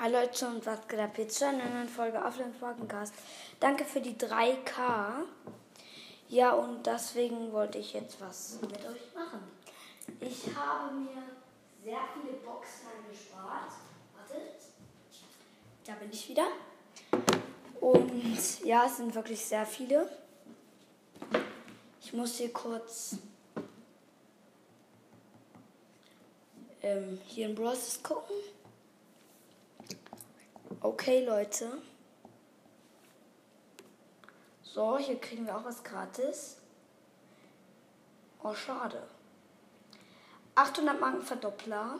Hi 0.00 0.08
Leute 0.12 0.46
und 0.46 0.64
was 0.64 0.86
geht 0.86 1.00
ab 1.00 1.18
jetzt 1.18 1.40
zu 1.40 1.48
einer 1.48 1.64
neuen 1.64 1.88
Folge 1.88 2.18
Offline 2.18 2.54
Podcast. 2.60 3.12
Danke 3.58 3.84
für 3.84 4.00
die 4.00 4.14
3K. 4.14 5.24
Ja, 6.28 6.52
und 6.52 6.86
deswegen 6.86 7.50
wollte 7.52 7.78
ich 7.78 7.94
jetzt 7.94 8.20
was 8.20 8.60
mit 8.60 8.78
euch 8.86 9.12
machen. 9.12 9.40
Ich 10.20 10.54
habe 10.54 10.94
mir 10.94 11.24
sehr 11.82 11.98
viele 12.14 12.34
Boxen 12.34 12.86
angespart. 12.96 13.72
Wartet. 14.16 14.60
Da 15.84 15.94
bin 15.94 16.12
ich 16.12 16.28
wieder. 16.28 16.46
Und 17.80 18.64
ja, 18.64 18.86
es 18.86 18.98
sind 18.98 19.12
wirklich 19.12 19.44
sehr 19.44 19.66
viele. 19.66 20.08
Ich 22.00 22.12
muss 22.12 22.36
hier 22.36 22.52
kurz 22.52 23.16
ähm, 26.82 27.20
hier 27.26 27.48
in 27.48 27.56
Bros 27.56 27.98
gucken. 28.00 28.36
Okay, 30.80 31.24
Leute. 31.24 31.72
So, 34.62 34.96
hier 34.96 35.20
kriegen 35.20 35.44
wir 35.44 35.56
auch 35.56 35.64
was 35.64 35.82
gratis. 35.82 36.58
Oh, 38.44 38.54
schade. 38.54 39.02
800 40.54 41.00
Marken 41.00 41.22
Verdoppler 41.22 41.98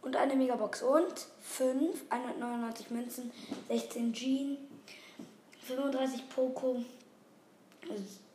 und 0.00 0.14
eine 0.14 0.36
Megabox 0.36 0.82
und 0.82 1.26
5, 1.40 2.04
199 2.08 2.90
Münzen, 2.90 3.32
16 3.66 4.12
Jean, 4.12 4.58
35 5.66 6.28
Poco, 6.28 6.84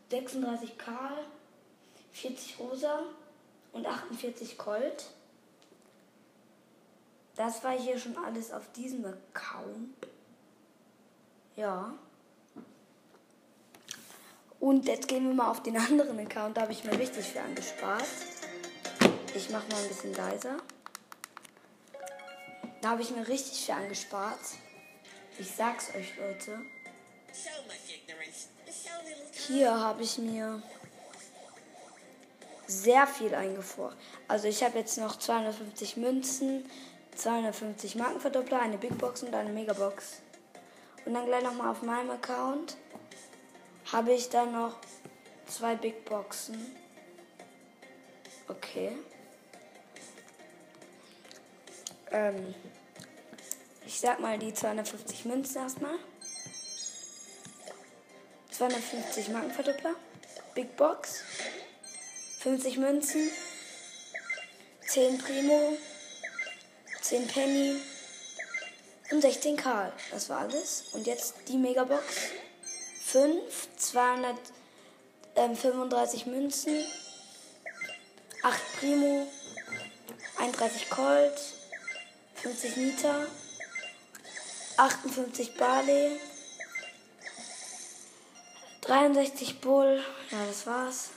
36 0.10 0.78
Karl, 0.78 1.24
40 2.12 2.60
Rosa 2.60 3.00
und 3.72 3.88
48 3.88 4.58
Colt. 4.58 5.06
Das 7.38 7.64
war 7.64 7.72
hier 7.72 8.00
schon 8.00 8.18
alles 8.18 8.52
auf 8.52 8.72
diesem 8.74 9.06
Account. 9.06 9.96
Ja. 11.56 11.94
Und 14.60 14.86
jetzt 14.86 15.08
gehen 15.08 15.28
wir 15.28 15.36
mal 15.36 15.52
auf 15.52 15.62
den 15.62 15.78
anderen 15.90 16.20
Account. 16.20 16.58
Da 16.58 16.62
habe 16.62 16.72
ich 16.72 16.84
mir 16.84 16.98
richtig 16.98 17.26
viel 17.28 17.42
angespart. 17.42 18.04
Ich 19.36 19.52
mache 19.52 19.68
mal 19.70 19.80
ein 19.80 19.88
bisschen 19.88 20.16
leiser. 20.16 20.58
Da 22.82 22.90
habe 22.90 23.04
ich 23.04 23.12
mir 23.12 23.28
richtig 23.28 23.66
viel 23.66 23.76
angespart. 23.76 24.40
Ich 25.38 25.52
sag's 25.52 25.94
euch, 25.94 26.18
Leute. 26.18 26.60
Hier 29.48 29.80
habe 29.80 30.02
ich 30.02 30.18
mir 30.18 30.64
sehr 32.66 33.06
viel 33.06 33.36
eingefroren. 33.36 33.96
Also 34.28 34.48
ich 34.48 34.64
habe 34.64 34.80
jetzt 34.80 34.98
noch 34.98 35.18
250 35.18 35.98
Münzen, 35.98 36.68
250 37.18 37.96
Markenverdoppler, 37.96 38.62
eine 38.62 38.78
Big 38.78 38.98
Box 38.98 39.24
und 39.24 39.34
eine 39.34 39.50
Megabox. 39.50 40.22
Und 41.06 41.14
dann 41.14 41.26
gleich 41.26 41.44
nochmal 41.44 41.72
auf 41.72 41.82
meinem 41.82 42.12
Account 42.12 42.78
habe 43.92 44.14
ich 44.14 44.30
dann 44.30 44.52
noch 44.52 44.76
zwei 45.48 45.76
Big 45.76 46.06
Boxen. 46.06 46.76
Okay. 48.48 48.98
Ähm, 52.12 52.54
ich 53.86 54.00
sag 54.00 54.20
mal 54.20 54.38
die 54.38 54.54
250 54.54 55.26
Münzen 55.26 55.62
erstmal. 55.62 55.96
250 58.52 59.30
Markenverdoppler. 59.30 59.96
Big 60.54 60.76
Box. 60.76 61.24
50 62.40 62.78
Münzen. 62.78 63.32
10 64.88 65.18
Primo. 65.18 65.78
10 67.08 67.28
Penny 67.28 67.82
und 69.12 69.22
16 69.22 69.56
Karl. 69.56 69.94
Das 70.12 70.28
war 70.28 70.40
alles. 70.40 70.84
Und 70.92 71.08
jetzt 71.08 71.36
die 71.48 71.58
Megabox. 71.58 72.04
5, 73.06 73.42
235 73.78 76.26
Münzen, 76.26 76.84
8 78.44 78.62
Primo, 78.78 79.26
31 80.38 80.90
Colt, 80.90 81.40
50 82.36 82.76
Nita, 82.76 83.26
58 84.76 85.56
Barley, 85.56 86.20
63 88.82 89.62
Bull. 89.62 90.04
Ja, 90.32 90.46
das 90.46 90.68
war's. 90.68 91.12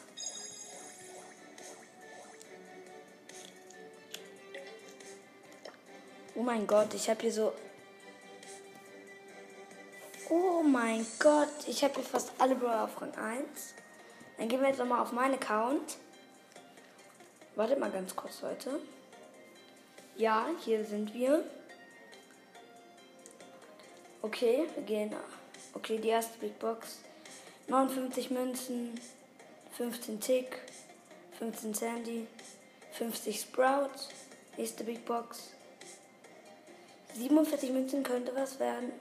Oh 6.34 6.42
mein 6.42 6.66
Gott, 6.66 6.94
ich 6.94 7.10
habe 7.10 7.20
hier 7.22 7.32
so. 7.32 7.52
Oh 10.28 10.62
mein 10.62 11.04
Gott, 11.18 11.48
ich 11.66 11.82
habe 11.82 11.94
hier 11.94 12.04
fast 12.04 12.32
alle 12.38 12.54
Brawler 12.54 12.84
auf 12.84 13.00
Rang 13.00 13.14
1. 13.14 13.74
Dann 14.38 14.48
gehen 14.48 14.60
wir 14.60 14.68
jetzt 14.68 14.78
nochmal 14.78 15.00
auf 15.00 15.12
meinen 15.12 15.34
Account. 15.34 15.96
Wartet 17.56 17.78
mal 17.78 17.90
ganz 17.90 18.14
kurz, 18.14 18.42
Leute. 18.42 18.80
Ja, 20.16 20.46
hier 20.64 20.84
sind 20.84 21.12
wir. 21.12 21.44
Okay, 24.22 24.66
wir 24.74 24.82
gehen. 24.84 25.14
Okay, 25.74 25.98
die 25.98 26.08
erste 26.08 26.38
Big 26.38 26.58
Box. 26.58 27.00
59 27.66 28.30
Münzen, 28.30 29.00
15 29.76 30.20
Tick, 30.20 30.58
15 31.38 31.74
Sandy, 31.74 32.26
50 32.92 33.40
Sprout. 33.40 33.90
Nächste 34.56 34.84
Big 34.84 35.04
Box. 35.04 35.50
47 37.14 37.70
Münzen 37.70 38.02
könnte 38.02 38.34
was 38.34 38.58
werden. 38.58 38.92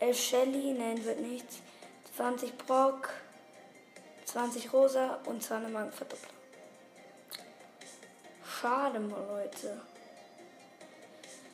11 0.00 0.20
Shelly, 0.20 0.72
nein, 0.72 1.04
wird 1.04 1.20
nichts. 1.20 1.58
20 2.16 2.58
Brock, 2.58 3.08
20 4.26 4.72
Rosa 4.72 5.20
und 5.26 5.42
2 5.42 5.58
Markenverdoppler. 5.60 6.28
Schade, 8.44 9.00
mal, 9.00 9.20
Leute. 9.28 9.80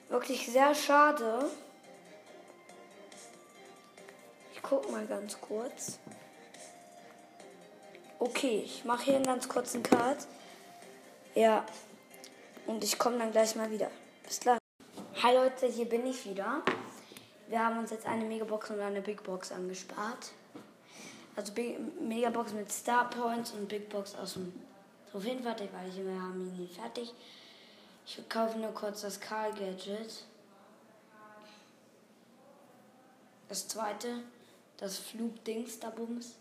Wirklich 0.09 0.47
sehr 0.47 0.75
schade. 0.75 1.51
Ich 4.55 4.63
guck 4.63 4.91
mal 4.91 5.07
ganz 5.07 5.41
kurz. 5.41 5.99
Okay, 8.19 8.63
ich 8.65 8.85
mache 8.85 9.05
hier 9.05 9.17
einen 9.17 9.27
ganz 9.27 9.49
kurzen 9.49 9.83
Cut. 9.83 10.19
Ja. 11.35 11.65
Und 12.67 12.83
ich 12.83 12.99
komme 12.99 13.19
dann 13.19 13.31
gleich 13.31 13.55
mal 13.55 13.71
wieder. 13.71 13.91
Bis 14.25 14.41
gleich. 14.41 14.58
Hi 15.29 15.35
Leute, 15.35 15.67
hier 15.67 15.87
bin 15.87 16.07
ich 16.07 16.25
wieder. 16.25 16.63
Wir 17.49 17.63
haben 17.63 17.79
uns 17.79 17.91
jetzt 17.91 18.07
eine 18.07 18.25
Megabox 18.25 18.71
und 18.71 18.81
eine 18.81 19.03
Big 19.03 19.23
Box 19.23 19.53
angespart. 19.53 20.33
Also 21.37 21.53
Big, 21.53 21.79
Megabox 22.01 22.55
mit 22.55 22.73
Star 22.73 23.11
Points 23.11 23.51
und 23.51 23.69
Big 23.69 23.91
Box 23.91 24.15
aus 24.15 24.33
dem 24.33 24.51
Trophäenfertig, 25.11 25.69
weil 25.71 25.91
ich 25.91 25.99
immer 25.99 26.19
haben 26.19 26.57
ihn 26.59 26.67
fertig. 26.67 27.13
Ich 28.07 28.27
kaufe 28.27 28.59
nur 28.59 28.73
kurz 28.73 29.03
das 29.03 29.21
Karl 29.21 29.53
Gadget. 29.53 30.25
Das 33.51 33.69
zweite, 33.69 34.23
das 34.79 34.97
Flugdings 34.97 35.79
da 35.79 35.91
Bums. 35.91 36.37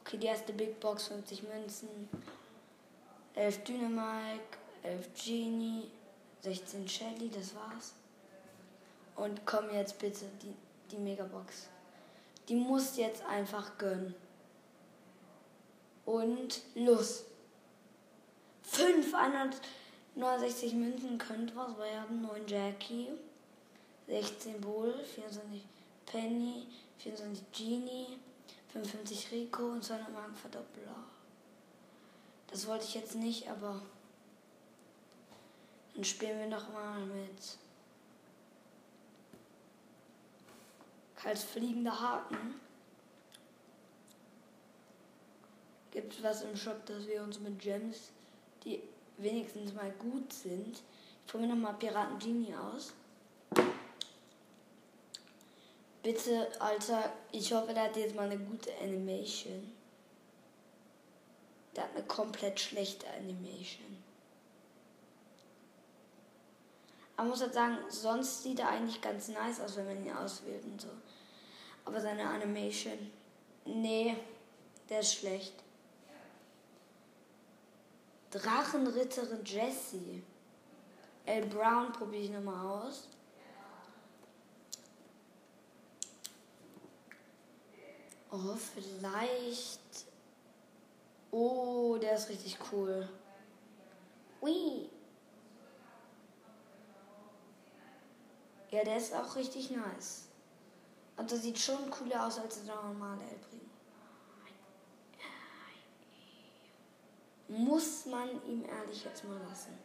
Okay, 0.00 0.16
die 0.16 0.28
erste 0.28 0.54
Big 0.54 0.80
Box 0.80 1.08
50 1.08 1.42
Münzen, 1.42 2.08
11 3.34 3.64
Dynamike, 3.64 4.56
11 4.82 5.08
Genie, 5.26 5.90
16 6.40 6.88
Shelly, 6.88 7.28
das 7.28 7.54
war's. 7.54 7.99
Und 9.20 9.44
komm 9.44 9.70
jetzt 9.70 9.98
bitte, 9.98 10.24
die, 10.42 10.54
die 10.90 10.96
Megabox. 10.96 11.66
Die 12.48 12.54
muss 12.54 12.96
jetzt 12.96 13.22
einfach 13.26 13.76
gönnen. 13.76 14.14
Und 16.06 16.62
los. 16.74 17.24
569 18.62 20.72
Münzen 20.72 21.18
könnte 21.18 21.54
was 21.54 21.76
werden. 21.76 22.22
9 22.22 22.46
Jackie. 22.46 23.08
16 24.06 24.58
Bull. 24.62 24.94
24 25.14 25.66
Penny. 26.06 26.66
24 26.96 27.44
Genie. 27.52 28.06
55 28.72 29.32
Rico 29.32 29.72
und 29.72 29.84
200 29.84 30.10
Marken 30.14 30.34
Verdoppler. 30.34 30.96
Das 32.46 32.66
wollte 32.66 32.86
ich 32.86 32.94
jetzt 32.94 33.16
nicht, 33.16 33.50
aber 33.50 33.82
dann 35.94 36.04
spielen 36.04 36.38
wir 36.38 36.46
nochmal 36.46 37.00
mit 37.00 37.58
als 41.24 41.44
fliegender 41.44 41.98
Haken. 42.00 42.60
Gibt 45.90 46.14
es 46.14 46.22
was 46.22 46.42
im 46.42 46.56
Shop, 46.56 46.84
dass 46.86 47.06
wir 47.06 47.22
uns 47.22 47.40
mit 47.40 47.58
Gems, 47.58 48.10
die 48.64 48.82
wenigstens 49.18 49.72
mal 49.74 49.90
gut 49.92 50.32
sind. 50.32 50.82
Ich 51.26 51.32
probiere 51.32 51.50
nochmal 51.50 51.74
Piraten 51.74 52.18
Genie 52.18 52.54
aus. 52.54 52.92
Bitte, 56.02 56.48
Alter, 56.60 57.12
ich 57.30 57.52
hoffe, 57.52 57.74
der 57.74 57.84
hat 57.84 57.96
jetzt 57.96 58.14
mal 58.14 58.30
eine 58.30 58.38
gute 58.38 58.70
Animation. 58.82 59.70
Der 61.76 61.84
hat 61.84 61.94
eine 61.94 62.04
komplett 62.04 62.58
schlechte 62.58 63.06
Animation. 63.08 64.02
Aber 66.94 67.06
man 67.20 67.28
muss 67.28 67.42
halt 67.42 67.52
sagen, 67.52 67.76
sonst 67.90 68.42
sieht 68.42 68.60
er 68.60 68.70
eigentlich 68.70 68.98
ganz 69.02 69.28
nice 69.28 69.60
aus, 69.60 69.76
wenn 69.76 69.84
man 69.84 70.06
ihn 70.06 70.10
auswählt 70.10 70.64
und 70.64 70.80
so. 70.80 70.88
Aber 71.84 72.00
seine 72.00 72.26
Animation, 72.26 73.12
nee, 73.66 74.16
der 74.88 75.00
ist 75.00 75.16
schlecht. 75.16 75.52
Drachenritterin 78.30 79.44
Jessie. 79.44 80.22
L. 81.26 81.44
Brown 81.46 81.92
probiere 81.92 82.22
ich 82.22 82.30
nochmal 82.30 82.86
aus. 82.86 83.06
Oh, 88.30 88.56
vielleicht. 88.56 90.06
Oh, 91.30 91.98
der 92.00 92.14
ist 92.14 92.30
richtig 92.30 92.56
cool. 92.72 93.06
Ui. 94.40 94.88
Ja, 98.70 98.84
der 98.84 98.96
ist 98.96 99.12
auch 99.12 99.34
richtig 99.34 99.70
nice. 99.70 100.28
Und 101.16 101.30
das 101.30 101.42
sieht 101.42 101.58
schon 101.58 101.90
cooler 101.90 102.26
aus 102.26 102.38
als 102.38 102.64
der 102.64 102.76
normale 102.76 103.22
El 103.22 103.38
Primo. 103.38 103.60
Muss 107.48 108.06
man 108.06 108.28
ihm 108.46 108.64
ehrlich 108.64 109.04
jetzt 109.04 109.24
mal 109.24 109.38
lassen. 109.48 109.76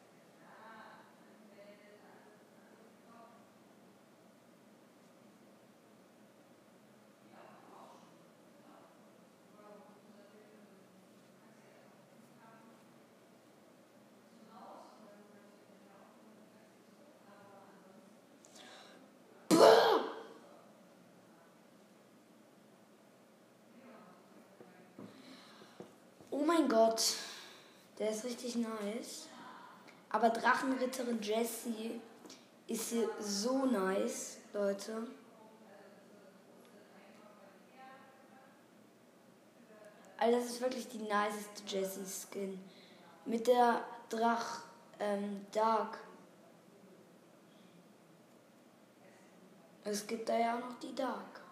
Oh 26.38 26.44
mein 26.66 26.70
Gott, 26.70 27.16
der 28.00 28.10
ist 28.10 28.24
richtig 28.24 28.56
nice. 28.56 29.28
Aber 30.10 30.30
Drachenritterin 30.30 31.22
Jessie 31.22 32.00
ist 32.68 32.90
hier 32.90 33.10
so 33.20 33.66
nice, 33.66 34.38
Leute. 34.54 35.08
Also 40.18 40.38
das 40.38 40.46
ist 40.46 40.62
wirklich 40.62 40.88
die 40.88 41.00
niceste 41.00 41.64
Jessie-Skin. 41.68 42.60
Mit 43.26 43.48
der 43.48 43.84
Drach 44.10 44.62
ähm, 45.00 45.46
Dark. 45.52 46.00
Es 49.84 50.08
gibt 50.08 50.30
da 50.30 50.38
ja 50.38 50.56
auch 50.56 50.62
noch 50.62 50.80
die 50.80 50.96
Dark. 50.96 51.45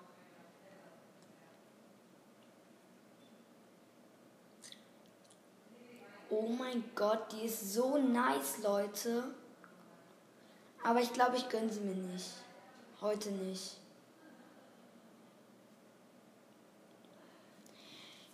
Oh 6.35 6.47
mein 6.47 6.83
Gott, 6.95 7.31
die 7.31 7.45
ist 7.45 7.73
so 7.73 7.95
nice, 7.99 8.57
Leute. 8.63 9.23
Aber 10.83 10.99
ich 10.99 11.13
glaube, 11.13 11.37
ich 11.37 11.47
gönne 11.47 11.71
sie 11.71 11.81
mir 11.81 11.93
nicht. 11.93 12.31
Heute 13.01 13.29
nicht. 13.29 13.77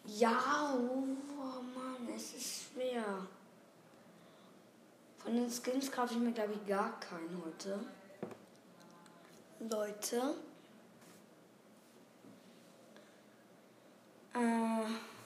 Ja, 0.06 0.74
oh 0.75 1.62
Mann, 1.75 2.07
es 2.16 2.34
ist 2.36 2.72
schwer. 2.72 3.04
Von 5.18 5.36
den 5.36 5.52
Skins 5.52 5.92
kaufe 5.92 6.13
ich 6.13 6.19
mir, 6.22 6.31
glaube 6.31 6.54
ich, 6.54 6.66
gar 6.66 6.98
keinen 7.02 7.44
heute. 7.44 7.80
Leute. 9.60 10.36
Äh. 14.34 15.19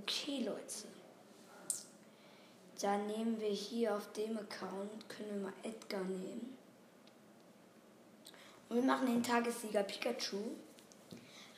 Okay, 0.00 0.42
Leute. 0.44 0.88
Dann 2.80 3.06
nehmen 3.06 3.40
wir 3.40 3.48
hier 3.48 3.96
auf 3.96 4.12
dem 4.12 4.36
Account, 4.36 5.08
können 5.08 5.30
wir 5.30 5.48
mal 5.48 5.52
Edgar 5.62 6.04
nehmen. 6.04 6.56
Und 8.68 8.76
wir 8.76 8.82
machen 8.82 9.06
den 9.06 9.22
Tagessieger 9.22 9.82
Pikachu. 9.84 10.36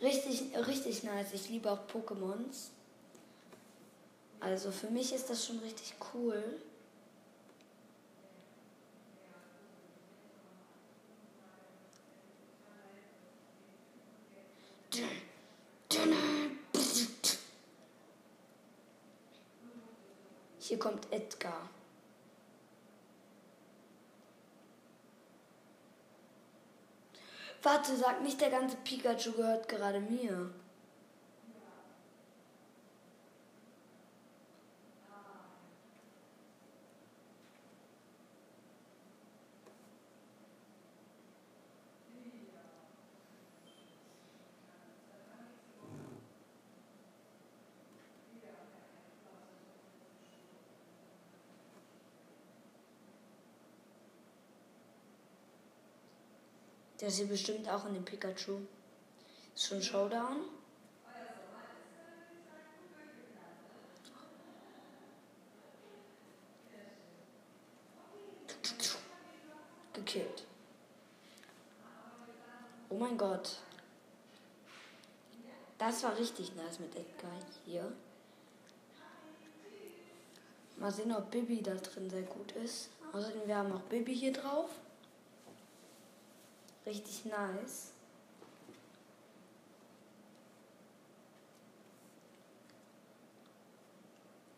Richtig, 0.00 0.56
richtig 0.56 1.02
nice. 1.02 1.32
Ich 1.32 1.48
liebe 1.48 1.70
auch 1.70 1.80
Pokémons. 1.92 2.68
Also 4.38 4.70
für 4.70 4.90
mich 4.90 5.12
ist 5.12 5.28
das 5.28 5.44
schon 5.44 5.58
richtig 5.58 5.94
cool. 6.14 6.60
Hier 20.68 20.78
kommt 20.78 21.10
Edgar. 21.10 21.70
Warte, 27.62 27.96
sag 27.96 28.20
nicht, 28.22 28.38
der 28.42 28.50
ganze 28.50 28.76
Pikachu 28.76 29.32
gehört 29.32 29.66
gerade 29.66 29.98
mir. 29.98 30.50
Der 57.00 57.08
ist 57.08 57.16
hier 57.16 57.26
bestimmt 57.26 57.68
auch 57.68 57.86
in 57.86 57.94
dem 57.94 58.04
Pikachu. 58.04 58.58
Ist 59.54 59.66
schon 59.66 59.82
Showdown. 59.82 60.44
Gekillt. 69.92 70.44
Oh 72.88 72.96
mein 72.96 73.16
Gott. 73.16 73.58
Das 75.76 76.02
war 76.02 76.16
richtig 76.16 76.54
nice 76.56 76.80
mit 76.80 76.96
Edgar 76.96 77.30
hier. 77.64 77.92
Mal 80.76 80.90
sehen, 80.92 81.12
ob 81.12 81.30
Bibi 81.30 81.62
da 81.62 81.74
drin 81.74 82.08
sehr 82.10 82.22
gut 82.22 82.52
ist. 82.52 82.90
Außerdem, 83.12 83.46
wir 83.46 83.56
haben 83.56 83.72
auch 83.72 83.82
Bibi 83.82 84.14
hier 84.14 84.32
drauf. 84.32 84.70
Richtig 86.88 87.26
nice. 87.26 87.92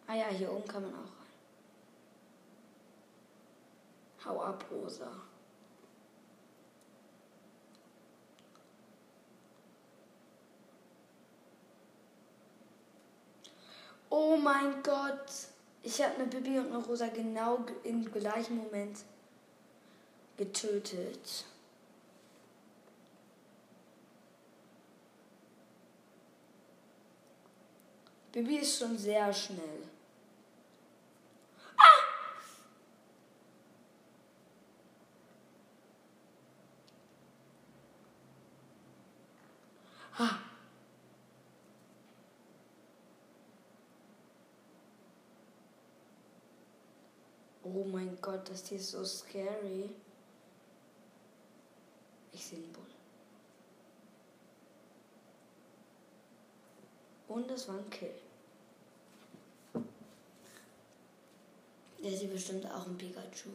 Ah 0.07 0.15
ja, 0.15 0.27
hier 0.29 0.53
oben 0.53 0.65
kann 0.69 0.83
man 0.85 0.95
auch 0.95 0.99
rein. 0.99 1.27
Hau 4.25 4.41
ab, 4.43 4.65
Rosa. 4.71 5.11
Oh 14.09 14.37
mein 14.37 14.81
Gott. 14.85 15.49
Ich 15.83 16.01
habe 16.01 16.15
eine 16.15 16.27
Bibi 16.27 16.61
und 16.61 16.69
eine 16.69 16.79
Rosa 16.79 17.09
genau 17.09 17.65
im 17.83 18.05
gleichen 18.13 18.57
Moment 18.57 19.01
getötet. 20.37 21.45
Bibi 28.41 28.57
ist 28.57 28.79
schon 28.79 28.97
sehr 28.97 29.31
schnell. 29.35 29.83
Ah! 31.77 31.83
Ah. 40.17 40.39
Oh 47.63 47.85
mein 47.85 48.19
Gott, 48.23 48.49
das 48.49 48.67
hier 48.67 48.79
ist 48.79 48.91
so 48.91 49.05
scary. 49.05 49.91
Ich 52.33 52.47
sehe 52.47 52.57
einen 52.57 52.73
Bull. 52.73 52.85
Und 57.29 57.51
es 57.51 57.69
war 57.69 57.77
ein 57.77 57.91
Kill. 57.91 58.15
Der 62.03 62.11
hier 62.11 62.29
bestimmt 62.31 62.67
auch 62.67 62.87
ein 62.87 62.97
Pikachu. 62.97 63.51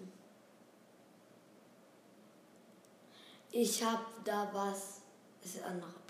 Ich 3.52 3.84
hab 3.84 4.24
da 4.24 4.50
was. 4.54 5.02
Es 5.44 5.56
ist 5.56 5.64
ein 5.64 5.72
anderer 5.72 5.92
Bull. 5.92 6.02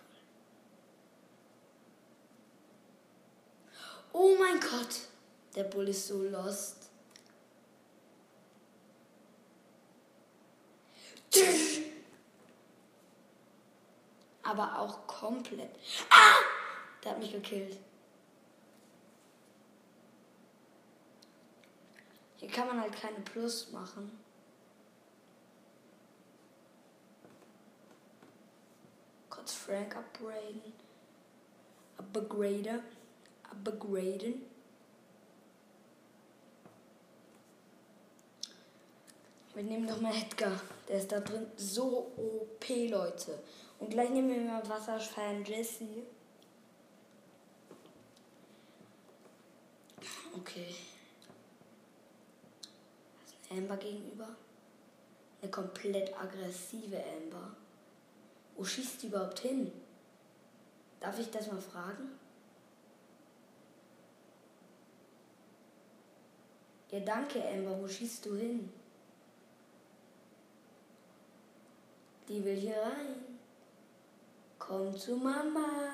Oh 4.13 4.35
mein 4.37 4.59
Gott. 4.59 5.07
Der 5.55 5.63
Bull 5.63 5.87
ist 5.87 6.07
so 6.07 6.23
lost. 6.23 6.89
Aber 14.43 14.79
auch 14.79 15.07
komplett. 15.07 15.75
Ah! 16.09 16.35
Der 17.03 17.11
hat 17.11 17.19
mich 17.19 17.31
gekillt. 17.31 17.77
Hier 22.45 22.53
kann 22.53 22.67
man 22.67 22.79
halt 22.79 22.93
keine 22.93 23.19
Plus 23.21 23.71
machen. 23.71 24.19
Kurz 29.31 29.55
Frank 29.55 29.95
upgraden. 29.95 30.61
Upgrader. 31.97 32.83
Upgraden. 33.49 34.43
Wir 39.55 39.63
nehmen 39.63 39.87
doch 39.87 39.99
mal 39.99 40.13
Edgar. 40.15 40.61
Der 40.87 40.99
ist 40.99 41.11
da 41.11 41.21
drin 41.21 41.47
so 41.55 42.11
OP, 42.15 42.69
Leute. 42.69 43.39
Und 43.79 43.89
gleich 43.89 44.11
nehmen 44.11 44.29
wir 44.29 44.41
mal 44.41 44.69
Wasserfan 44.69 45.43
Jesse. 45.43 46.03
Okay. 50.37 50.75
Amber 53.57 53.77
gegenüber. 53.77 54.27
Eine 55.41 55.51
komplett 55.51 56.17
aggressive 56.19 56.97
Amber. 56.97 57.55
Wo 58.55 58.63
schießt 58.63 59.03
die 59.03 59.07
überhaupt 59.07 59.39
hin? 59.39 59.71
Darf 60.99 61.19
ich 61.19 61.29
das 61.29 61.51
mal 61.51 61.61
fragen? 61.61 62.11
Ja, 66.91 66.99
danke, 67.01 67.43
Amber. 67.47 67.79
Wo 67.81 67.87
schießt 67.87 68.25
du 68.25 68.35
hin? 68.35 68.71
Die 72.27 72.43
will 72.43 72.55
hier 72.55 72.77
rein. 72.77 73.37
Komm 74.57 74.97
zu 74.97 75.15
Mama. 75.17 75.93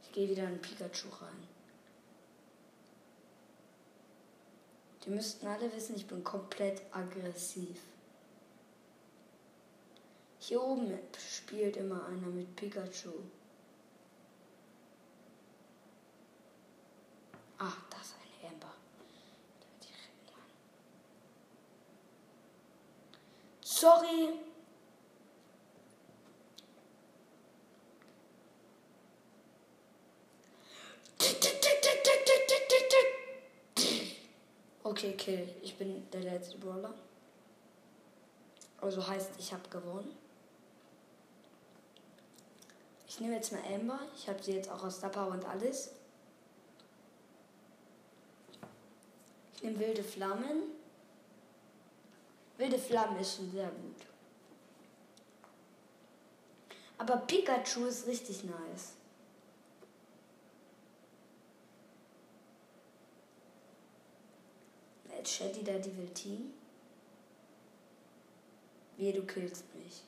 Ich 0.00 0.01
gehe 0.12 0.28
wieder 0.28 0.44
in 0.44 0.60
Pikachu 0.60 1.08
rein. 1.08 1.48
Die 5.04 5.10
müssten 5.10 5.46
alle 5.46 5.72
wissen, 5.74 5.96
ich 5.96 6.06
bin 6.06 6.22
komplett 6.22 6.82
aggressiv. 6.92 7.80
Hier 10.38 10.62
oben 10.62 10.98
spielt 11.18 11.76
immer 11.76 12.06
einer 12.06 12.28
mit 12.28 12.54
Pikachu. 12.54 13.12
Ah, 17.58 17.72
da 17.90 18.00
ist 18.00 18.14
ein 18.14 18.52
Amber. 18.52 18.74
Sorry. 23.60 24.51
Okay, 34.92 35.14
Kill. 35.14 35.48
Ich 35.62 35.78
bin 35.78 36.06
der 36.10 36.20
letzte 36.20 36.58
Brawler. 36.58 36.92
Also 38.78 39.08
heißt, 39.08 39.30
ich 39.38 39.50
habe 39.50 39.66
gewonnen. 39.70 40.14
Ich 43.08 43.18
nehme 43.18 43.36
jetzt 43.36 43.52
mal 43.52 43.62
Amber. 43.74 44.00
Ich 44.14 44.28
habe 44.28 44.42
sie 44.42 44.52
jetzt 44.52 44.70
auch 44.70 44.84
aus 44.84 44.98
Star 44.98 45.28
und 45.28 45.46
alles. 45.46 45.92
Ich 49.54 49.62
nehme 49.62 49.78
wilde 49.78 50.04
Flammen. 50.04 50.64
Wilde 52.58 52.78
Flammen 52.78 53.18
ist 53.18 53.36
schon 53.36 53.50
sehr 53.50 53.70
gut. 53.70 54.06
Aber 56.98 57.16
Pikachu 57.16 57.86
ist 57.86 58.06
richtig 58.06 58.44
nice. 58.44 58.92
Jetzt 65.22 65.36
Shetty 65.36 65.62
da 65.62 65.78
die 65.78 65.96
will 65.96 66.08
Team. 66.08 66.52
Wie 68.96 69.12
du 69.12 69.22
killst 69.22 69.72
mich. 69.76 70.02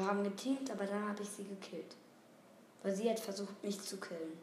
Wir 0.00 0.06
haben 0.06 0.24
geteamt, 0.24 0.70
aber 0.70 0.86
dann 0.86 1.10
habe 1.10 1.22
ich 1.22 1.28
sie 1.28 1.44
gekillt. 1.44 1.94
Weil 2.82 2.94
sie 2.94 3.10
hat 3.10 3.20
versucht, 3.20 3.62
mich 3.62 3.78
zu 3.82 4.00
killen. 4.00 4.38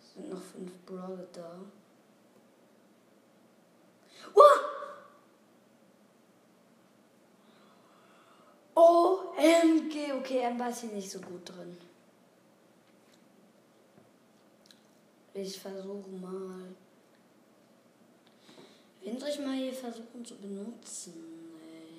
Es 0.00 0.14
sind 0.14 0.30
noch 0.30 0.40
fünf 0.40 0.72
Brawler 0.86 1.26
da. 1.34 1.60
OMG, 8.74 10.14
okay, 10.18 10.38
er 10.38 10.58
war 10.58 10.72
hier 10.72 10.92
nicht 10.92 11.10
so 11.10 11.20
gut 11.20 11.46
drin. 11.46 11.76
Ich 15.34 15.60
versuche 15.60 16.08
mal. 16.08 16.74
Wen 19.06 19.20
soll 19.20 19.28
ich 19.28 19.38
mal 19.38 19.54
hier 19.54 19.72
versuchen 19.72 20.24
zu 20.24 20.34
benutzen? 20.34 21.14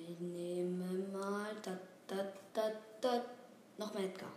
Ich 0.06 0.20
nehme 0.20 1.08
mal 1.10 1.56
da, 1.62 1.70
da, 2.06 2.16
da, 2.52 2.70
da. 3.00 3.24
Nochmal 3.78 4.04
Edgar. 4.04 4.28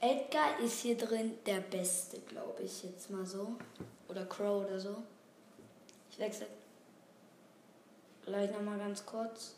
Edgar 0.00 0.58
ist 0.58 0.80
hier 0.80 0.96
drin 0.96 1.34
der 1.44 1.60
Beste, 1.60 2.18
glaube 2.20 2.62
ich, 2.62 2.82
jetzt 2.82 3.10
mal 3.10 3.26
so. 3.26 3.56
Oder 4.08 4.24
Crow 4.24 4.64
oder 4.64 4.80
so. 4.80 5.02
Ich 6.10 6.18
wechsle 6.18 6.46
gleich 8.24 8.50
nochmal 8.50 8.78
ganz 8.78 9.04
kurz. 9.04 9.56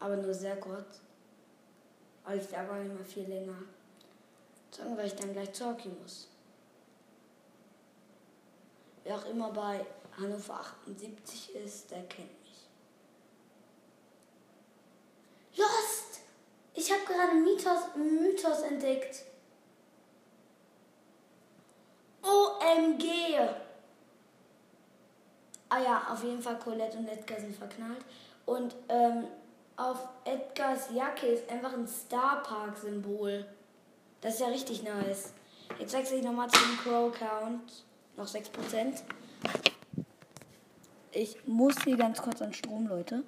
Aber 0.00 0.18
nur 0.18 0.34
sehr 0.34 0.56
kurz. 0.56 1.00
Weil 2.26 2.40
ich 2.40 2.54
aber 2.54 2.78
nicht 2.80 2.94
mehr 2.94 3.06
viel 3.06 3.24
länger 3.26 3.56
sagen, 4.70 4.98
weil 4.98 5.06
ich 5.06 5.14
dann 5.14 5.32
gleich 5.32 5.50
zu 5.54 5.64
Hockey 5.64 5.88
muss. 6.02 6.28
Wer 9.04 9.16
auch 9.16 9.24
immer 9.24 9.50
bei 9.50 9.86
Hannover 10.18 10.60
78 10.86 11.54
ist, 11.56 11.90
der 11.90 12.02
kennt 12.04 12.30
mich. 12.42 12.68
Lost! 15.56 16.20
Ich 16.74 16.90
habe 16.90 17.02
gerade 17.04 17.34
Mythos, 17.34 17.94
Mythos 17.96 18.62
entdeckt. 18.62 19.24
OMG! 22.22 23.38
Ah 25.68 25.78
ja, 25.78 26.06
auf 26.12 26.22
jeden 26.22 26.42
Fall 26.42 26.58
Colette 26.58 26.98
und 26.98 27.08
Edgar 27.08 27.40
sind 27.40 27.56
verknallt. 27.56 28.04
Und 28.46 28.74
ähm, 28.88 29.26
auf 29.76 29.98
Edgars 30.24 30.90
Jacke 30.92 31.26
ist 31.26 31.48
einfach 31.50 31.72
ein 31.72 31.88
Star 31.88 32.42
Park 32.42 32.76
Symbol. 32.78 33.44
Das 34.20 34.34
ist 34.34 34.40
ja 34.40 34.46
richtig 34.48 34.82
nice. 34.82 35.32
Jetzt 35.78 35.92
wechsle 35.92 36.18
ich 36.18 36.24
nochmal 36.24 36.48
zum 36.48 36.78
Crow 36.78 37.12
Count. 37.12 37.84
Noch 38.16 38.26
6%. 38.26 39.02
Ich 41.16 41.46
muss 41.46 41.80
hier 41.84 41.96
ganz 41.96 42.20
kurz 42.20 42.42
an 42.42 42.52
Strom, 42.52 42.88
Leute. 42.88 43.22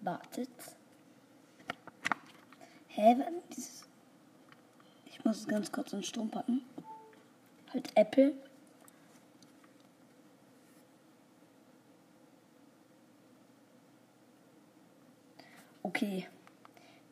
Wartet. 0.00 0.48
Hä, 2.88 3.16
dieses. 3.54 3.84
Ich 5.04 5.22
muss 5.22 5.40
es 5.40 5.46
ganz 5.46 5.70
kurz 5.70 5.90
den 5.90 6.02
Strom 6.02 6.30
packen. 6.30 6.62
Halt 7.74 7.90
Apple. 7.94 8.32
Okay. 15.82 16.26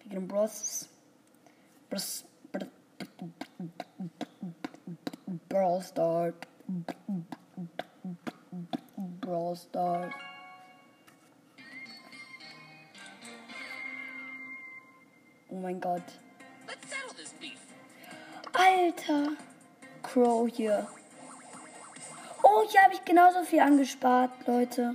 Wir 0.00 0.11
gehen 0.11 0.26
Bros. 0.26 0.88
Bros. 1.90 2.25
Brawl 5.48 5.80
Stars. 5.80 6.34
Brawl 9.20 9.56
Stars. 9.56 10.12
Oh 15.48 15.54
mein 15.56 15.80
Gott. 15.80 16.02
Alter. 18.52 19.28
Crow 20.02 20.48
hier. 20.48 20.86
Oh, 22.42 22.64
hier 22.68 22.82
habe 22.82 22.94
ich 22.94 23.04
genauso 23.04 23.42
viel 23.44 23.60
angespart, 23.60 24.30
Leute. 24.46 24.94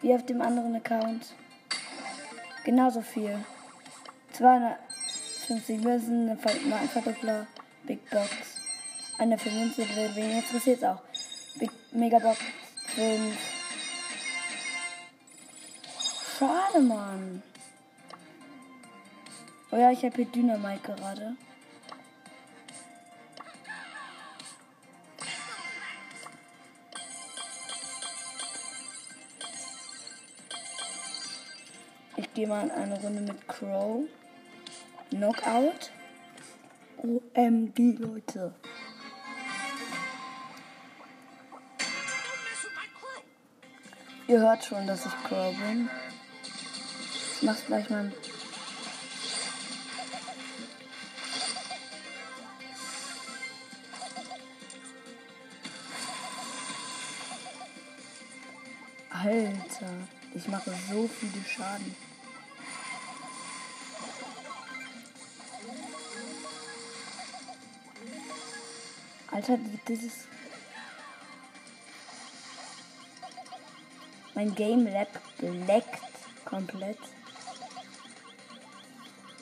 Wie 0.00 0.14
auf 0.14 0.24
dem 0.26 0.40
anderen 0.40 0.74
Account. 0.74 1.34
Genauso 2.64 3.00
viel. 3.02 3.44
250 4.32 5.80
Münzen, 5.80 6.30
ein 6.30 6.38
Verdoppler, 6.88 7.46
Big 7.84 8.10
Box. 8.10 8.55
Eine 9.18 9.38
für 9.38 9.50
Münze, 9.50 9.86
wen 10.14 10.30
interessiert 10.30 10.84
auch. 10.84 11.00
Big 11.58 11.70
Megabox 11.90 12.38
5. 12.94 13.34
Schade, 16.38 16.80
Mann. 16.80 17.42
Oh 19.70 19.76
ja, 19.76 19.90
ich 19.90 20.04
habe 20.04 20.16
hier 20.16 20.26
Dynamite 20.26 20.80
gerade. 20.82 21.34
Ich 32.18 32.34
gehe 32.34 32.46
mal 32.46 32.64
in 32.64 32.70
eine 32.70 33.00
Runde 33.00 33.22
mit 33.22 33.48
Crow. 33.48 34.04
Knockout. 35.08 35.90
OMG, 36.98 37.98
Leute. 37.98 38.54
Ihr 44.28 44.40
hört 44.40 44.64
schon, 44.64 44.88
dass 44.88 45.06
ich 45.06 45.12
Crow 45.22 45.54
bin. 45.56 45.88
Ich 47.36 47.42
mach's 47.42 47.64
gleich 47.64 47.88
mal. 47.88 48.10
Alter, 59.10 59.92
ich 60.34 60.48
mache 60.48 60.72
so 60.90 61.08
viele 61.08 61.44
Schaden. 61.44 61.94
Alter, 69.30 69.58
dieses. 69.86 70.26
Mein 74.36 74.54
Game 74.54 74.86
Lab 74.92 75.08
leckt 75.38 76.02
komplett. 76.44 76.98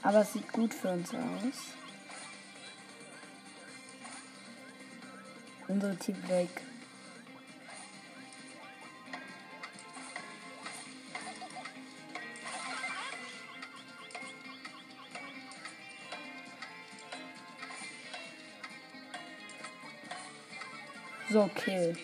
Aber 0.03 0.21
es 0.21 0.33
sieht 0.33 0.53
gut 0.53 0.73
für 0.73 0.91
uns 0.91 1.11
aus. 1.13 1.75
Unsere 5.67 5.97
Team 5.97 6.17
weg. 6.29 6.49
So, 21.31 21.51
Kill. 21.57 21.97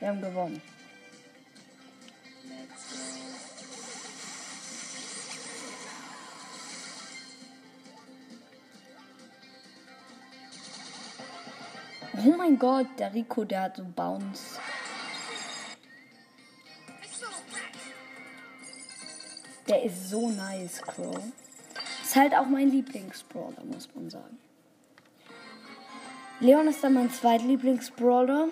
Wir 0.00 0.08
haben 0.08 0.20
gewonnen. 0.20 0.77
Mein 12.48 12.58
Gott, 12.58 12.86
der 12.98 13.12
Rico, 13.12 13.44
der 13.44 13.62
hat 13.62 13.76
so 13.76 13.84
Bounce. 13.84 14.58
Der 19.68 19.82
ist 19.82 20.08
so 20.08 20.30
nice, 20.30 20.80
Crow. 20.80 21.20
Ist 22.02 22.16
halt 22.16 22.34
auch 22.34 22.46
mein 22.46 22.70
Lieblingsbrawler, 22.70 23.64
muss 23.70 23.88
man 23.94 24.08
sagen. 24.08 24.38
Leon 26.40 26.68
ist 26.68 26.82
dann 26.82 26.94
mein 26.94 27.10
zweitlieblingsbrawler. 27.10 28.48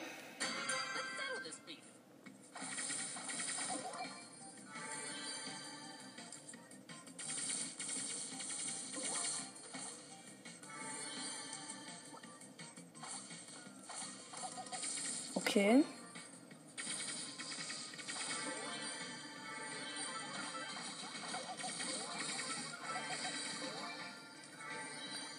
Okay. 15.56 15.82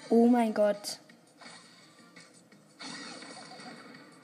Oh 0.10 0.25
mein 0.25 0.56
Gott. 0.56 0.97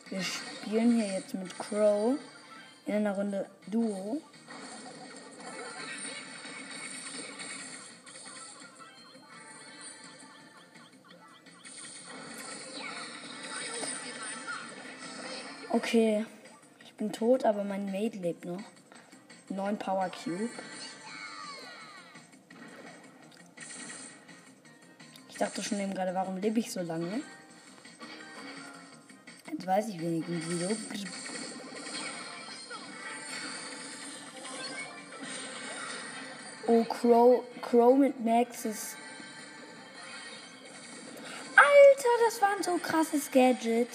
Wir 0.09 0.23
spielen 0.23 0.95
hier 0.95 1.13
jetzt 1.13 1.35
mit 1.35 1.59
Crow 1.59 2.17
in 2.87 2.93
einer 2.95 3.11
Runde 3.13 3.45
Duo. 3.67 4.19
Okay, 15.83 16.25
ich 16.85 16.93
bin 16.93 17.11
tot, 17.11 17.43
aber 17.43 17.65
mein 17.65 17.91
Mate 17.91 18.17
lebt 18.17 18.45
noch. 18.45 18.61
9 19.49 19.77
Power 19.77 20.09
Cube. 20.09 20.49
Ich 25.27 25.35
dachte 25.35 25.61
schon 25.61 25.81
eben 25.81 25.93
gerade, 25.93 26.15
warum 26.15 26.37
lebe 26.37 26.61
ich 26.61 26.71
so 26.71 26.81
lange? 26.81 27.21
Jetzt 29.51 29.67
weiß 29.67 29.89
ich 29.89 29.99
wenigstens 29.99 30.45
wieso. 30.47 30.69
Oh, 36.67 36.85
Crow, 36.85 37.43
Crow 37.61 37.97
mit 37.97 38.23
Max 38.23 38.63
ist. 38.63 38.95
Alter, 41.57 42.09
das 42.25 42.41
war 42.41 42.55
ein 42.55 42.63
so 42.63 42.77
krasses 42.77 43.29
Gadget. 43.29 43.89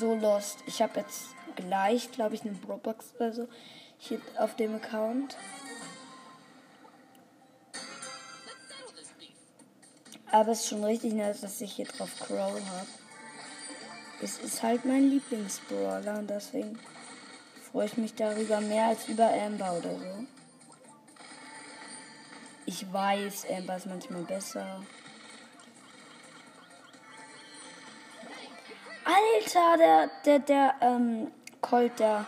So 0.00 0.14
lost. 0.14 0.60
Ich 0.66 0.80
habe 0.80 1.00
jetzt 1.00 1.34
gleich, 1.56 2.10
glaube 2.10 2.34
ich, 2.34 2.40
eine 2.40 2.52
Brobox 2.52 3.12
oder 3.16 3.34
so 3.34 3.48
hier 3.98 4.18
auf 4.38 4.56
dem 4.56 4.76
Account. 4.76 5.36
Aber 10.32 10.52
es 10.52 10.60
ist 10.60 10.68
schon 10.68 10.84
richtig 10.84 11.12
nice, 11.12 11.42
dass 11.42 11.60
ich 11.60 11.72
hier 11.72 11.84
drauf 11.84 12.08
Crow 12.18 12.38
habe. 12.38 12.86
Es 14.22 14.38
ist 14.38 14.62
halt 14.62 14.86
mein 14.86 15.10
Lieblingsbrawler 15.10 16.20
und 16.20 16.30
deswegen 16.30 16.78
freue 17.70 17.84
ich 17.84 17.98
mich 17.98 18.14
darüber 18.14 18.62
mehr 18.62 18.86
als 18.86 19.06
über 19.06 19.30
Amber 19.30 19.74
oder 19.74 19.98
so. 19.98 20.26
Ich 22.64 22.90
weiß, 22.90 23.44
Amber 23.50 23.76
ist 23.76 23.86
manchmal 23.86 24.22
besser. 24.22 24.82
Alter, 29.12 29.76
der, 29.76 30.10
der, 30.24 30.38
der, 30.38 30.74
ähm, 30.80 31.30
Colt, 31.60 31.98
der 31.98 32.26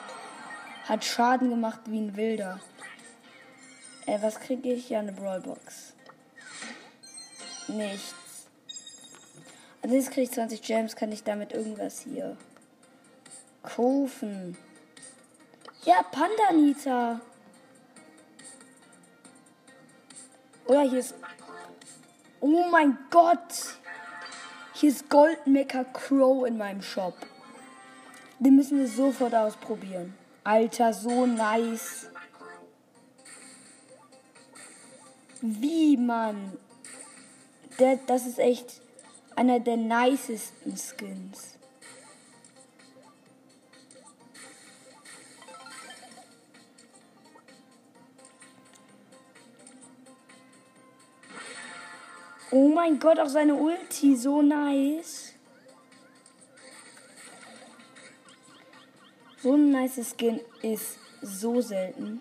hat 0.88 1.04
Schaden 1.04 1.50
gemacht 1.50 1.80
wie 1.86 2.00
ein 2.00 2.16
Wilder. 2.16 2.60
Äh, 4.06 4.18
was 4.20 4.40
kriege 4.40 4.72
ich? 4.72 4.90
Ja, 4.90 4.98
eine 4.98 5.12
Brawlbox 5.12 5.92
nichts. 7.72 8.14
Also 9.82 9.96
jetzt 9.96 10.10
kriege 10.10 10.22
ich 10.22 10.30
20 10.30 10.62
Gems, 10.62 10.96
kann 10.96 11.12
ich 11.12 11.24
damit 11.24 11.52
irgendwas 11.52 12.00
hier 12.00 12.36
kaufen. 13.62 14.56
Ja, 15.84 16.02
Panda 16.02 16.52
Nita. 16.52 17.20
Oder 20.66 20.82
hier 20.82 21.00
ist. 21.00 21.14
Oh 22.40 22.64
mein 22.70 22.98
Gott! 23.10 23.76
Hier 24.82 24.90
ist 24.90 25.08
Gold 25.08 25.46
Mecha 25.46 25.84
Crow 25.84 26.44
in 26.44 26.58
meinem 26.58 26.82
Shop. 26.82 27.14
Den 28.40 28.56
müssen 28.56 28.80
wir 28.80 28.88
sofort 28.88 29.32
ausprobieren. 29.32 30.12
Alter, 30.42 30.92
so 30.92 31.24
nice. 31.24 32.08
Wie, 35.40 35.96
Mann? 35.96 36.58
Der, 37.78 38.00
das 38.08 38.26
ist 38.26 38.40
echt 38.40 38.80
einer 39.36 39.60
der 39.60 39.76
nicesten 39.76 40.76
Skins. 40.76 41.58
Oh 52.54 52.68
mein 52.68 53.00
Gott, 53.00 53.18
auch 53.18 53.30
seine 53.30 53.54
Ulti, 53.54 54.14
so 54.14 54.42
nice. 54.42 55.32
So 59.42 59.54
ein 59.54 59.70
nice 59.70 60.14
Skin 60.14 60.38
ist 60.60 60.98
so 61.22 61.62
selten. 61.62 62.20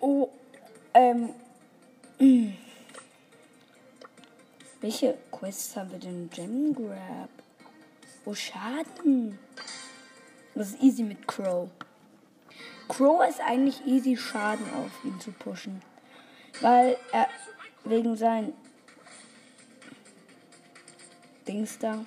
Oh, 0.00 0.30
ähm. 0.94 1.30
Mh. 2.18 2.54
Welche 4.80 5.16
Quests 5.30 5.76
haben 5.76 5.92
wir 5.92 6.00
denn? 6.00 6.28
Gem 6.28 6.74
Grab. 6.74 7.30
Oh, 8.24 8.34
Schaden. 8.34 9.38
Das 10.54 10.68
ist 10.68 10.82
easy 10.82 11.02
mit 11.02 11.26
Crow. 11.26 11.70
Crow 12.88 13.26
ist 13.26 13.40
eigentlich 13.40 13.84
easy, 13.86 14.16
Schaden 14.16 14.66
auf 14.74 15.04
ihn 15.04 15.18
zu 15.18 15.32
pushen. 15.32 15.82
Weil 16.60 16.96
er 17.12 17.28
wegen 17.84 18.16
seinen 18.16 18.52
Dings 21.48 21.78
da. 21.78 22.04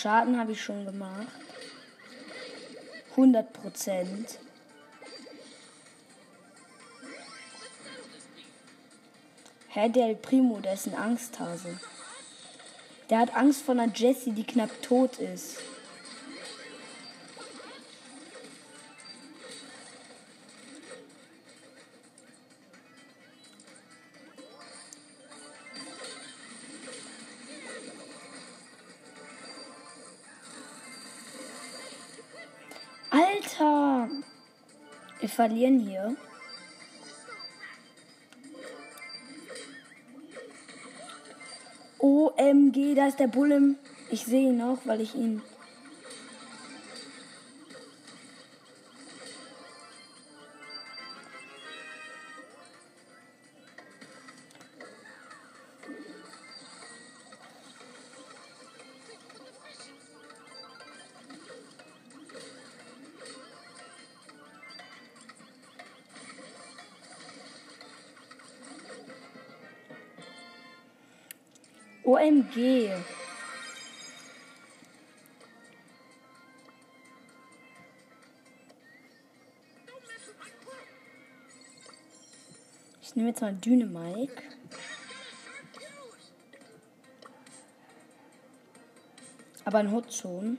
Schaden 0.00 0.38
habe 0.38 0.52
ich 0.52 0.62
schon 0.62 0.86
gemacht. 0.86 1.26
100 3.10 3.52
Prozent. 3.52 4.38
Herr 9.68 9.90
Del 9.90 10.14
Primo, 10.14 10.60
der 10.60 10.72
ist 10.72 10.86
ein 10.86 10.94
Angsthase. 10.94 11.78
Der 13.10 13.18
hat 13.18 13.36
Angst 13.36 13.60
vor 13.60 13.74
einer 13.74 13.92
Jessie, 13.94 14.32
die 14.32 14.44
knapp 14.44 14.70
tot 14.80 15.18
ist. 15.18 15.58
Wir 35.20 35.28
verlieren 35.28 35.80
hier. 35.80 36.16
OMG, 41.98 42.94
da 42.94 43.08
ist 43.08 43.20
der 43.20 43.26
Bulle. 43.26 43.74
Ich 44.10 44.24
sehe 44.24 44.48
ihn 44.48 44.56
noch, 44.56 44.78
weil 44.86 45.02
ich 45.02 45.14
ihn. 45.14 45.42
OMG. 72.10 72.90
Ich 83.00 83.14
nehme 83.14 83.28
jetzt 83.28 83.40
mal 83.40 83.52
Dynamike. 83.52 84.42
Aber 89.64 89.78
ein 89.78 89.92
Hotzone. 89.92 90.56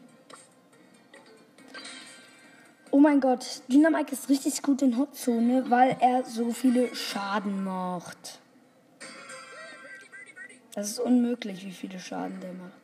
Oh 2.92 3.00
mein 3.00 3.20
Gott, 3.20 3.62
Dynamike 3.68 4.14
ist 4.14 4.30
richtig 4.30 4.62
gut 4.62 4.82
in 4.82 4.98
Hotzone, 4.98 5.70
weil 5.70 5.98
er 6.00 6.24
so 6.24 6.52
viele 6.52 6.96
Schaden 6.96 7.66
macht. 7.66 8.41
Das 10.74 10.90
ist 10.90 11.00
unmöglich, 11.00 11.66
wie 11.66 11.72
viele 11.72 12.00
Schaden 12.00 12.40
der 12.40 12.54
macht. 12.54 12.81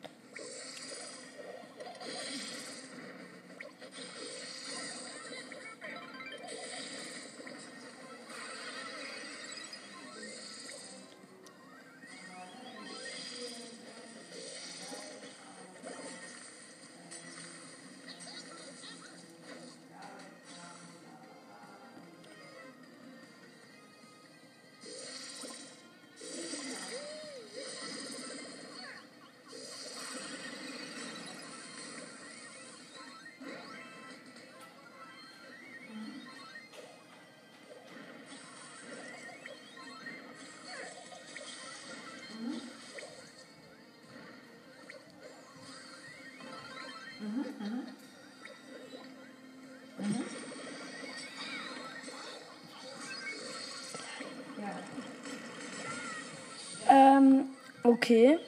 Okay. 58.08 58.38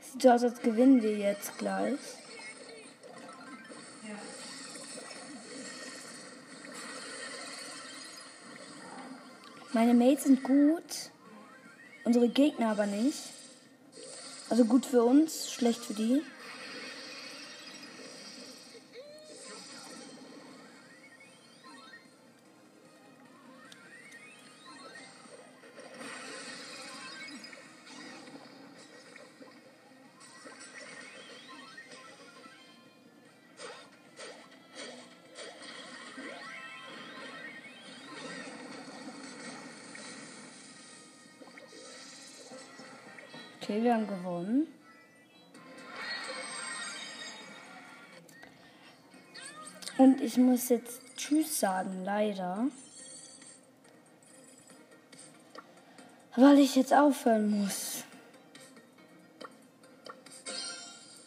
Sieht 0.00 0.22
so 0.22 0.30
aus, 0.30 0.42
als 0.42 0.60
gewinnen 0.60 1.02
wir 1.02 1.16
jetzt 1.16 1.56
gleich. 1.58 1.98
Meine 9.72 9.94
Mates 9.94 10.24
sind 10.24 10.42
gut, 10.42 10.82
unsere 12.04 12.28
Gegner 12.28 12.72
aber 12.72 12.86
nicht. 12.86 13.20
Also 14.48 14.64
gut 14.64 14.84
für 14.84 15.04
uns, 15.04 15.52
schlecht 15.52 15.84
für 15.84 15.94
die. 15.94 16.22
Okay, 43.70 43.84
wir 43.84 43.94
haben 43.94 44.08
gewonnen. 44.08 44.66
Und 49.96 50.20
ich 50.20 50.36
muss 50.38 50.70
jetzt 50.70 51.02
Tschüss 51.16 51.60
sagen, 51.60 52.02
leider. 52.04 52.66
Weil 56.34 56.58
ich 56.58 56.74
jetzt 56.74 56.92
aufhören 56.92 57.60
muss. 57.60 58.02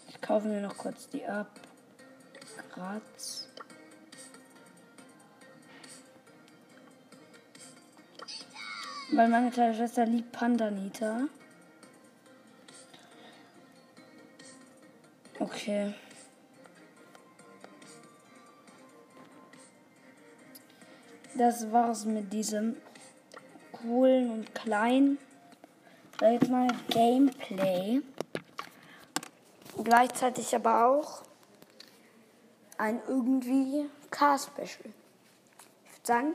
Ich 0.10 0.19
kaufe 0.19 0.45
mir 0.49 0.60
noch 0.60 0.77
kurz 0.77 1.08
die 1.08 1.25
ab. 1.25 1.47
Graz. 2.73 3.47
Weil 9.13 9.29
meine 9.29 9.49
kleine 9.49 9.75
Schwester 9.75 10.06
liebt 10.06 10.34
Pandanita. 10.34 11.29
Okay. 15.53 15.93
Das 21.35 21.71
war's 21.71 22.05
mit 22.05 22.33
diesem 22.33 22.75
coolen 23.71 24.31
und 24.31 24.55
kleinen, 24.55 25.19
sag 26.19 26.49
mal, 26.49 26.67
Gameplay. 26.89 28.01
Gleichzeitig 29.83 30.55
aber 30.55 30.87
auch 30.87 31.21
ein 32.77 32.99
irgendwie 33.07 33.89
Car-Special. 34.09 34.65
Ich 34.65 35.91
würde 35.91 36.03
sagen, 36.03 36.33